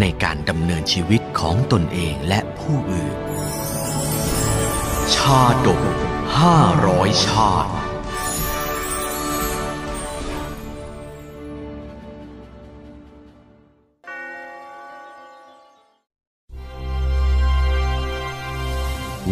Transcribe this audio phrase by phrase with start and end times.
[0.00, 3.16] ในการดำเนินชีวิตของตนเองและผู้อื่น
[5.14, 5.82] ชาดก
[6.38, 7.72] ห้าร้อยชาติ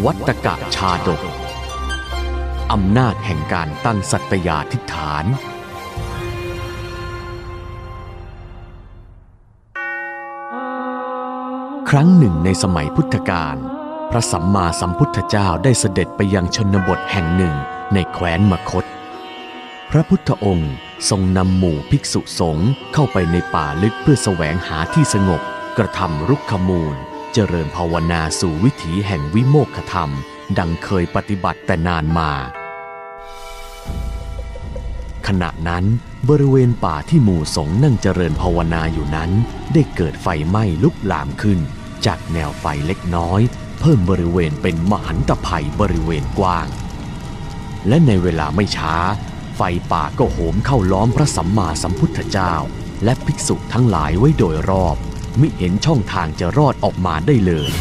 [0.05, 1.21] วัตกะชาดก
[2.71, 5.25] อำนาจแห่งการตั้งสัตยาธิฐาน
[11.93, 13.55] ครั้งหนึ่งในสมัยพุทธกาล
[14.11, 17.55] พระสัมมาสัมพุทธเจ้าได้เสด็จไปยังชนบทแห่งหนึ่ง
[17.93, 18.85] ในแคว้นมคต
[19.89, 20.73] พระพุทธองค์
[21.09, 25.41] ทรงนำหมู่ภิกษุสงฆ์เข้าไปในป่าลึกเพื่อแสวงหาที่สงบ
[25.77, 26.95] กระทำรุกขมูล
[27.33, 30.09] เจริญภาวนาสู่วิถีแห่งวิโมกขธรรม
[30.57, 32.31] ดังเคยปฏิบัติแต่นานมา
[35.27, 35.85] ขณะนั้น
[36.29, 39.31] บริเวณป่าที่หมู่สงฆ์นั่งเจริญภาวนาอยู่นั้น
[39.73, 41.61] ได้เกิดไฟไหม้ลุกลามขึ้น
[42.05, 43.41] จากแนวไฟเล็กน้อย
[43.79, 46.67] เพิ่มบริเวณเป็นมหันตภัยบริเวณกว้าง
[47.87, 48.95] และในเวลาไม่ช้า
[49.55, 49.61] ไฟ
[49.91, 52.53] ป่าก็โหมเข้าล้อมพระสัมมาสัมพุทธเจ้า
[53.03, 54.95] และภิกษุทั้งหลายไว้โดยรอบ
[55.39, 57.71] มิเห็นช่องทางจะรอดออกมาได้เลย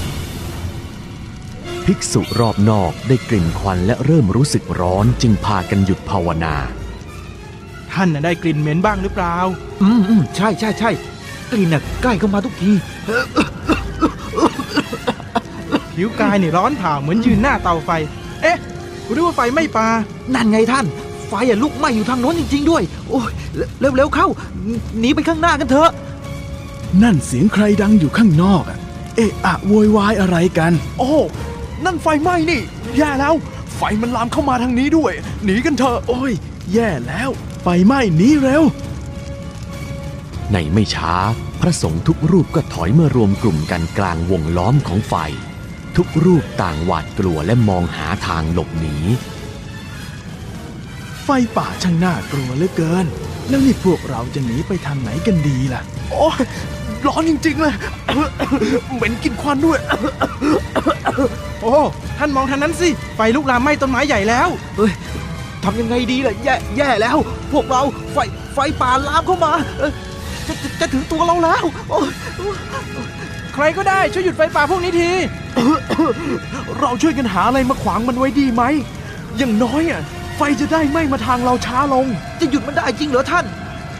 [1.84, 6.56] ภิกษุรอบนอกได้กลิ่นควันและเริ่มรู้สึกร้อนจึงพากันหยุดภาวนา
[7.92, 9.36] ท่านน่ะได้กลิ่นเหม็นบ้างหรือเปล่า
[9.82, 10.90] อืมอืมใช่ใช่ใช่
[11.52, 12.72] กลิ่นน่ะใกล้เข้ามาทุกที
[15.98, 17.90] ผิวกายเนี่ยร้อนเผาเหมือนยืนหน้าเตาไฟ
[18.42, 18.58] เอ๊ะ
[19.10, 19.88] หรือว่าไฟไม่ปลา
[20.34, 20.86] นั่นไงท่าน
[21.28, 23.30] ไฟอะลุกไหม้อยู่ทางโน้นจริง ๆ ด้วย โอ้ย
[23.80, 24.28] เร็วเร็วๆเข้า
[24.98, 25.90] หนีไปข้างหน้ากันเถอะ
[27.02, 28.78] นั่นเสียงใครดังอยู่ข้างนอกอะ
[29.16, 31.12] เอะอะโวยวายอะไรกัน โอ้
[31.84, 32.60] นั่นไฟไหม้นี่
[32.96, 33.34] แย่แล้ว
[33.76, 35.12] ไฟมันลามเข้ามาทางนี้ด้วย
[35.44, 36.32] หนีกันเถอะ โอ้ย
[36.72, 37.30] แย่แล้ว
[37.62, 38.62] ไฟไหม้หนีเร็ว
[40.52, 41.14] ในไม่ช้า
[41.60, 45.14] พระสงฆ์ทุกรูปก็ถอยมารวมกลุ่มกันกลางวงล้อมของไฟ
[45.98, 48.96] ทุกรูปต่างหวาดกลัวและมองหาทางหลบหนี
[51.24, 53.06] ไฟป่าช่างน่ากลัวเหลือเกิน
[53.48, 56.42] แล้วนี่พวกเราจะหนีไปทางไหนกันดีล่ะ โอ้ย
[57.06, 57.74] ร้อนจริงๆเลย
[58.94, 59.78] เหม็นกลินควันด้วย
[61.62, 61.74] โอ้
[62.18, 64.92] ท่านมองทางนั้นสิ ไฟลุกลามไหม้ต้นไม้ใหญ่แล้วเฮ้ย
[65.64, 67.16] ทำยังไงดีล่ะ แย่แย่แล้ว
[67.52, 67.82] พวกเรา
[68.12, 68.18] ไฟ
[68.54, 69.92] ไฟป่าลามเข้ามาเอ้ย
[70.46, 72.10] จะจะจะถึงตัวเราแล้วโอ้ย
[73.60, 75.10] ใครก็ได้ช่วยหยุดไฟป่าพวกนี้ที
[76.80, 78.62] เราช่วยกันหาอะไรมาขวางมันไว้ดีไหม
[79.36, 80.02] อย่างน้อยอะ
[80.36, 82.06] ไฟจะได้ไหม้มาทางเราช้าลง
[82.40, 83.44] จะหยุดมันได้จริงเหรอท่าน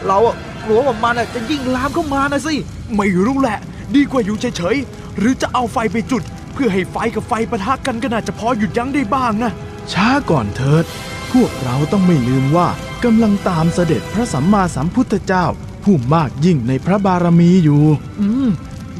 [0.07, 2.55] เราอะกลัวว่ามันอะจะยิ่งลามเข้ามานะสิ
[2.97, 3.59] ไม่รู้แหละ
[3.95, 9.51] ดีกว่าอยู่เฉยๆ หรือจะเอาไฟไปจุด เพื่อให้ไฟกับไฟปะทะกันก็น่าจะพอหยุดยั้งได้บ้างนะ
[9.91, 10.85] ช้าก่อนเถิด
[11.31, 12.67] พวกเราต้องไม่ลืมว่า
[13.03, 15.45] กำลังตามเสด็จพระสัมมาสัมพุทธเจ้า
[15.83, 17.81] ผู้มากยิ่งในพระบารมีอยู่
[18.21, 18.49] อืม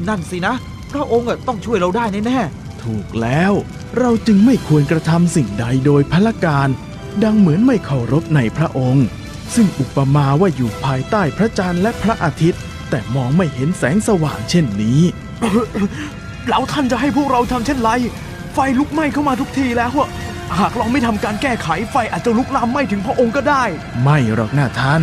[0.08, 0.54] นั่นสินะ
[0.92, 2.40] พระองค์อะต้องช่วยเราได้แน่
[2.82, 3.52] ถูกแล้ว
[3.98, 6.68] เราจึงไม่ควรกระทำสิ่งใดโดยพละการ
[7.24, 9.06] ดังเหมือนไม่เคารพในพระองค์
[9.54, 12.60] ซึ่งอุปมาว่าอยู่ภายใต้พระจันทร์และพระอาทิตย์
[12.90, 15.00] แต่มองไม่เห็นแสงสว่างเช่นนี้
[16.48, 17.90] แล้วท่านจะให้พวกเราทำเช่นไร
[18.54, 20.08] ไฟลุกไหม้เข้ามาทุกทีแล้วอะ
[20.58, 23.64] หากเราไม่ทำการแก้ไขไฟอาจจะลุกลามไหม้ถึงพระองค์ก็ได้
[24.02, 25.02] ไม่หรอกนะท่าน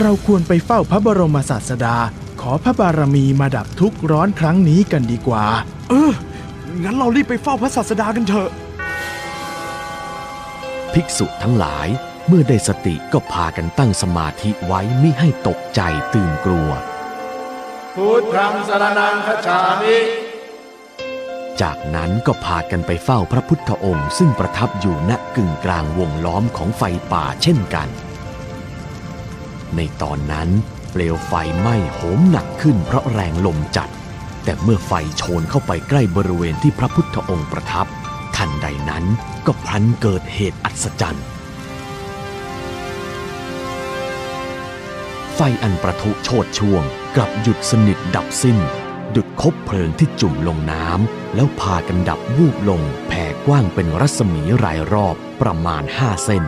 [0.00, 1.96] เราควรไปเฝ้าพระบรมศาสดา
[2.46, 5.44] ขอพระบารมีมาดับทุกข์ร้อนครั้งนี้กันดีกว่า
[5.90, 6.12] เออ
[6.82, 8.50] งั้นเรารีบไปเฝ้าพระศาสดากันเถอะ
[10.92, 11.88] ภิกษุทั้งหลาย
[12.28, 15.80] เมื่อได้สติก็พากันตั้งสมาธิไว้ไม่ให้ตกใจ
[16.14, 16.70] ตื่นกลัว
[17.94, 19.96] พุทธังสรนังคัจฉามิ
[21.60, 26.82] จากนั้นก็พากันไปเฝ้าพระพุทธองค์ซึ่งประทับอยู่ณกึ่งกลางวงล้อมของไฟ
[27.12, 27.88] ป่าเช่นกัน
[29.76, 30.50] ในตอนนั้น
[30.96, 33.88] เปลวไฟไหม้โหมหนักขึ้นเพราะแรงลมจัด
[34.44, 37.86] แต่เมื่อไฟโชนเข้าไปใกล้บริเวณที่พระพุทธองค์ประทับ
[38.36, 39.04] ทันใดนั้น
[39.46, 41.26] ก็พลันเกิดเหตุอัศจรรย์
[45.34, 46.82] ไฟอันประทุโชดช่วง
[47.16, 48.58] กลับหยุดสนิทดับสิ้น
[49.14, 56.44] ดุดคบเพลิงที่จุ่มลงน้ำแล้วพากันดับวูบลงแผ่กว้างเป็นรัศมีรายรอบประมาณห้าเส้น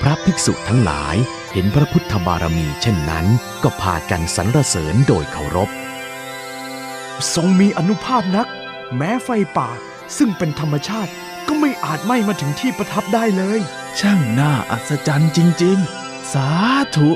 [0.00, 1.16] พระภิกษุทั้งหลาย
[1.56, 3.26] เห็นพระพุทธบารมีเช่นนั้น
[3.62, 5.70] ก็พากันสรรเสริญโดยเคารพ
[7.34, 8.48] ทรงมีอนุภาพนัก
[8.96, 9.70] แม้ไฟป่า
[10.16, 11.12] ซึ่งเป็นธรรมชาติ
[11.48, 13.60] ก็ไม่อาจไหม้มาถึงที่ประทับได้เลย
[14.00, 16.48] ช่างน่าอัศจรรย์จริง ๆ สา
[16.96, 17.10] ธุ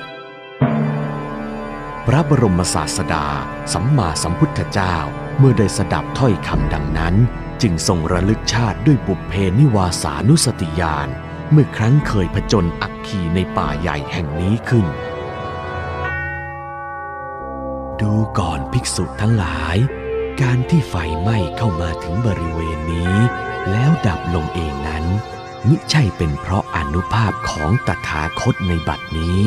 [2.07, 3.27] พระบรมศาสดา
[3.73, 4.97] สัมมาสัมพุทธเจ้า
[5.39, 7.15] เมื่อได้สดับถ้อยคำดังนั้น
[7.63, 11.11] จึงทรงระลึกชาติด้วยบุพเพนิวาสานุสติญาณ
[11.53, 14.87] เมื่อครั้งเคยผจญอักคีในป่าใหญ่แห่งนี้ขึ้น
[18.01, 19.77] ดูก่อนภิกษุทั้งหลาย
[20.43, 23.15] การที่ไฟไหม้เข้ามาถึงบริเวณนี้
[23.71, 25.05] แล้วดับลงเองนั้น
[25.69, 29.43] มิใช่เป็นเพราะอนุภาพของตถาคตในบัดนี้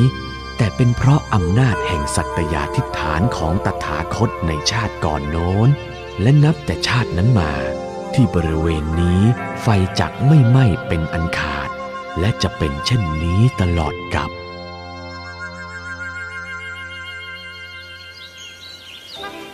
[0.56, 5.68] แต่เป็นเพราะอำนาจแห่งสัตยาธิฐานของตถาคตในชาติก่อนโน้น
[6.20, 7.52] และนับแต่ชาตินั้นมา
[8.14, 9.20] ที่บริเวณนี้
[9.62, 9.66] ไฟ
[10.00, 11.71] จักไม่ไหม้เป็นอันขาด
[12.20, 14.30] และจะเป็นเช่นนี้ตลอดกับ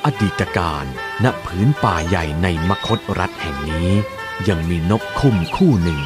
[0.05, 0.85] อดีตการ
[1.25, 3.91] ณผืนป่าใหญ่ในมคตรัฐแห่งนี้
[4.49, 6.01] ยังมีนกคุ้มคู่หนึ่ง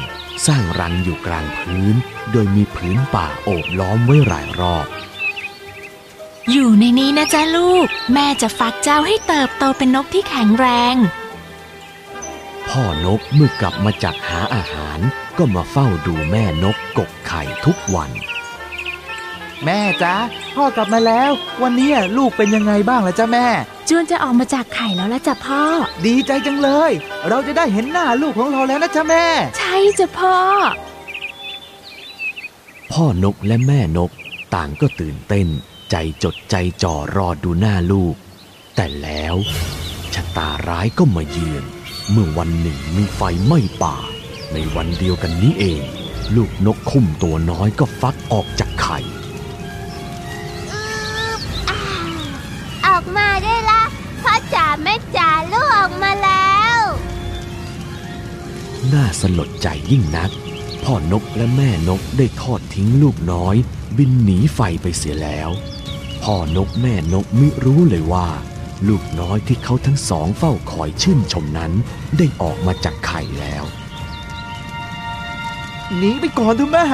[0.47, 1.95] สร้างรังอยู่กลางพื้น
[2.31, 4.87] โดยมีผืนป่าโอบล้อมไว้รายรอบ
[6.51, 10.95] อยู่ในนี้นะจ๊ะลูก แม่จะฟักเจ้าให้เติบโตเป็นนกที่แข็งแรง
[12.77, 14.99] พ่อนกเมื่อกลับมาจากหาอาหาร
[15.37, 18.11] ก็มาเฝ้าดูแม่นกกกไข่ทุกวัน
[19.65, 20.15] แม่จ๊ะ
[20.55, 21.31] พ่อกลับมาแล้ว
[21.61, 23.47] วันนี้ลูกเป็นยังไงบ้างล่ะจ๊ะแม่
[23.89, 25.61] จวนจะออกมาจากไข่แล้วละจ้ะพ่อ
[26.05, 26.91] ดีใจจังเลย
[27.29, 29.25] เราจะได้เห็นหน้าลูกของเราแล้วนะจ๊ะแม่
[29.57, 30.35] ใช่จ้ะพ่อ
[32.91, 34.11] พ่อนกและแม่นก
[34.55, 35.47] ต่างก็ตื่นเต้น
[35.91, 38.15] ใจจดใจจ่อรอดูหน้าลูก
[38.75, 39.35] แต่แล้ว
[40.13, 41.65] ชะตาร้ายก็มาเยือน
[42.11, 43.95] เมื่อวันหนึ่งมีไฟไหม้ป่า
[44.53, 45.81] ในวันเดียวกันนี้เอง
[46.35, 48.99] ลูกนกคุ้มตัวน้อยก็ฟักออกจากไข่
[52.85, 53.83] ออกมาได้ละ
[54.21, 56.81] พ่อจ๋าแม่จ๋าลูกออกมาแล้ว
[58.93, 60.31] น่าสลดใจยิ่งนัก
[60.83, 63.55] พ่อนกและแม่นกได้ทอดทิ้งลูกน้อย
[63.97, 65.49] บินหนีไฟไปเสียแล้ว
[66.23, 68.27] พ่อนกแม่นกมิรู้เลยว่า
[68.87, 71.71] ลูกน้อยที่เขาทั้งสองเฝ้าคอยชื่นชมนั้น
[72.17, 73.63] ได้ออกมาจากไข่แล้ว
[75.97, 76.85] หนีไปก่อนเถอะแม่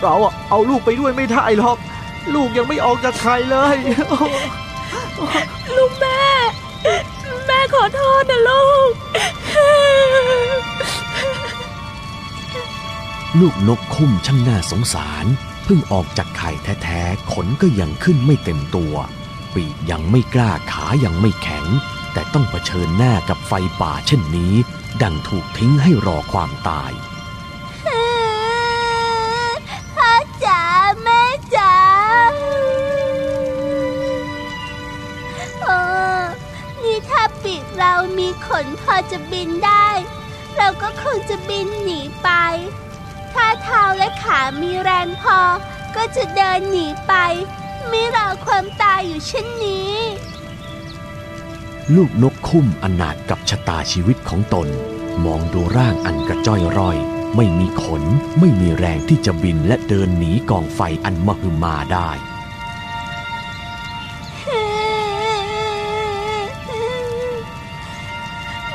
[0.00, 1.76] เราอะเอาลูกไปด้วยไม่ได้หรอก
[2.34, 3.76] ลูกยังไม่ออกจากไข่เลย
[5.76, 6.22] ลูกแม่
[7.46, 8.90] แม่ขอโทษนะลูก
[13.40, 15.26] ลูกนกคุ้มช่างน่าสงสาร
[15.64, 16.50] เพิ่งออกจากไข่
[16.82, 18.94] แท้ๆ ขนก็ยังขึ้นไม่เต็มตัว
[19.54, 21.66] ปีกยังไม่กล้าขายังไม่แข็ง
[22.12, 24.54] แต่ต้องเผชิญหน้ากับไฟป่าเช่นนี้
[25.02, 26.92] ดังถูกทิ้งให้รอความตาย
[29.94, 30.12] พ่อ
[30.44, 30.62] จ๋า
[31.02, 31.22] แม่
[31.56, 31.76] จ๋า
[35.62, 35.78] โอ้
[36.82, 39.88] นี่ถ้าปีกเรามีขนพอจะบินได้
[40.56, 42.30] เราก็คงจะบินหนีไป
[43.32, 45.38] ถ้าเท้าและขามีแรงพอ
[45.96, 47.14] ก็จะเดินหนีไป
[47.88, 49.94] ไม่รอความตายอยู่เช่นนี้
[51.94, 54.68] ลูกนกคุ้มอนาถกับชะตาชีวิตของตน
[55.24, 56.98] มองดูร่างอันกระจ้อยร่อย
[57.36, 58.02] ไม่มีขน
[58.38, 62.10] ไม่มีแรงที่จะบินและเดินหนีกองไฟอันมหึมาได้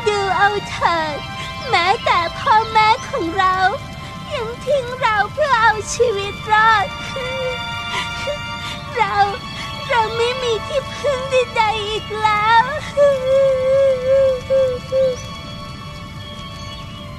[0.07, 1.17] ดูเอาเถิด
[1.69, 3.55] แม้แต่พ่อแม่ของเรา
[4.33, 6.85] ยังทิ้งเราเพื่อเอาชีวิตรอด
[9.01, 9.19] เรา
[9.89, 12.61] เราไม่มีที่พึ่งใดๆอีกแล้ว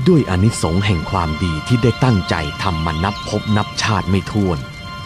[0.08, 4.58] ด้วยอนิสงส์แห่งความดีที่ได้ตั้งใจทำมานับพบนับชาติไม่ถ้วน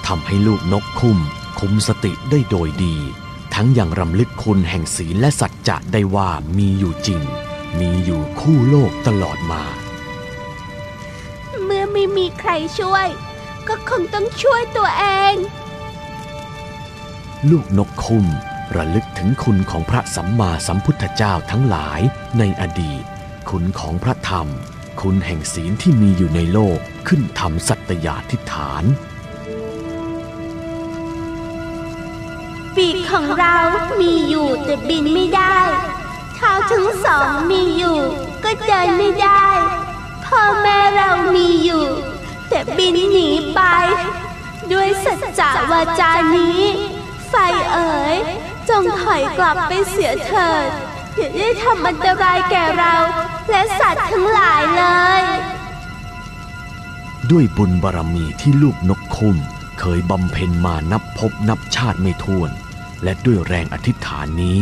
[0.06, 1.18] ทำให้ลูกนกคุ้ม
[1.59, 2.97] คุมสติได้โดยดี
[3.54, 7.23] ทั้งยังรำลึกคุณแห่งศีลและสัจจะได้ว่ามีอยู่จริง
[7.80, 9.62] มีอยู่คู่โลกตลอดมา
[11.64, 13.09] เมื่อไม่มีใครช่วย
[13.68, 15.35] ก็คงต้องช่วยตัวเอง
[17.50, 18.26] ลูกนกคุ้ม
[18.76, 22.00] ระลึกถึงคุณของพระสัมมาสัมพุทธเจ้าทั้งหลาย
[22.38, 23.02] ในอดีต
[23.50, 24.46] คุณของพระธรรม
[25.00, 26.78] คุณแห่งศีลที่มีอยู่ในโลก
[27.08, 28.84] ขึ้นทำสัตยาธิฐาน
[32.76, 33.56] ปีกของเรา
[34.00, 35.58] มีอยู่แต่บินไม่ได้
[36.34, 37.98] เท้าทั้งสองมีอยู่
[38.44, 39.44] ก็เดินไม่ได้
[40.24, 41.84] พ่อแม่เรามีอยู่
[42.48, 43.60] แต่บินหนีไป
[44.72, 46.62] ด้วยสัจจะวาจานี้
[47.28, 47.35] ไฟ
[47.73, 48.16] เอ๋ย
[48.68, 50.68] จงถอยกลับไปเสียเถิด
[51.16, 52.95] อย่าได้ทำอันตรายแก่เรา
[53.50, 54.85] และสัตว์ทั้งหลายเล
[55.21, 55.23] ย
[57.30, 59.37] ด้วยบุญบารมีที่ลูกนกคุ้ม
[59.80, 62.50] เคยบำเพ็ญมานับพบนับชาติไม่ถ้วน
[63.02, 64.61] และด้วยแรงอธิษฐานนี้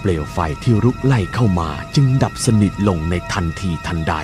[0.00, 4.14] เปลวไฟที่รุกไล่เข้ามาจึงดับสนิทลงในทันทีทันใด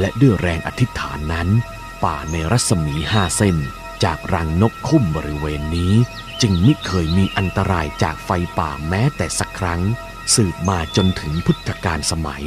[0.00, 1.48] และด้วยแรงอธิษฐานนั้น
[2.04, 3.56] ป่าในรัศมีห้าเส้น
[4.04, 5.94] จากรังนกคุ้มบริเวณนี้
[6.42, 9.82] จึงไม่เคยมีอันตรายจากไฟป่าแม้แต่สักครั้ง
[10.34, 12.44] สืบมาจนถึงพุทธกาลสมัย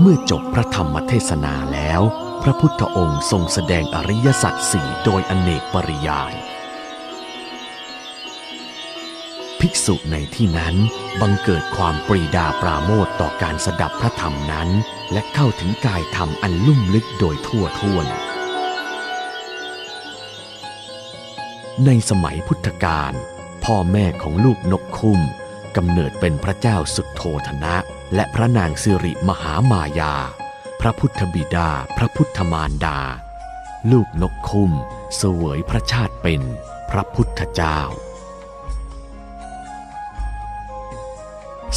[0.00, 2.00] เมื่อจบพระธรรมเทศนาแล้ว
[2.42, 6.32] พระพุทธองค์ทรงแสดงอริยสัจสี่โดยอเนกปริยาย
[9.60, 10.74] ภิกษุในที่นั้น
[11.20, 14.68] บังเกิดความปรีดาปราโมทต่อการสดับพระธรรมนั้น
[15.12, 18.06] และเข้าถึงกายธรรมอันลุ่มลึกโดยทั่วท่วน
[21.86, 23.12] ในสมัยพุทธกาล
[23.64, 25.20] พ่อแม่ของลูกนกคุ้ม
[25.76, 27.76] กำเนิดเป็นพระเจ้าสุดโทธนะ
[28.14, 30.14] และพระนางสิริมหามายา
[30.80, 32.98] พระพุทธบิดา พระพุทธมารดา
[33.92, 34.72] ลูกนกคุ้ม
[35.16, 36.40] เสวยพระชาติเป็น
[36.90, 37.80] พระพุทธเจ้า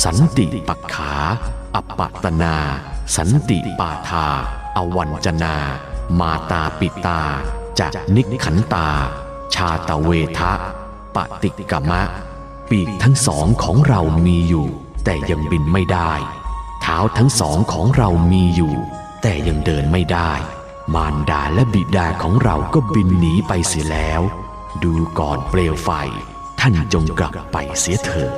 [0.04, 1.13] สันติปักขา
[1.75, 2.56] อัปปตนา
[3.16, 4.27] สันติปาทา
[4.77, 5.58] อวัญจนา
[6.20, 7.22] มาตาปิตา
[7.80, 8.89] จากนิขันตา
[9.57, 10.53] ชาตเวทะ
[11.15, 12.01] ปฏิกมะ
[12.69, 14.67] ปีกทั้งสองของเรามีอยู่
[15.05, 16.13] แต่ยังบินไม่ได้
[16.81, 18.73] เท้าทั้งสองของเรามีอยู่
[19.21, 20.33] แต่ยังเดินไม่ได้
[20.93, 24.21] มารดาและบิดาของเราก็บินหนีไปเสียแล้ว
[24.83, 25.89] ดูก่อนเปลวไฟ
[26.59, 28.31] ท่านจงกลับไปเสียเถิด